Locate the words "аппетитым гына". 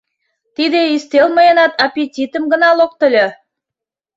1.85-2.69